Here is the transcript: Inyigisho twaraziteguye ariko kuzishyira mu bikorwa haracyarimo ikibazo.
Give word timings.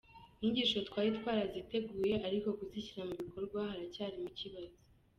Inyigisho 0.45 0.77
twaraziteguye 0.89 2.15
ariko 2.27 2.47
kuzishyira 2.57 3.03
mu 3.09 3.15
bikorwa 3.21 3.59
haracyarimo 3.69 4.27
ikibazo. 4.33 4.75